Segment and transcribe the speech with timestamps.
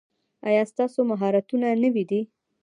[0.47, 2.21] ایا ستاسو مهارتونه نوي دي؟